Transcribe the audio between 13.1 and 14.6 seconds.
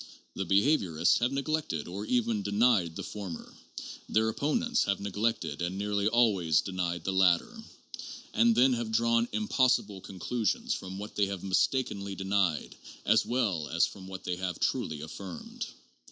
well as from what they have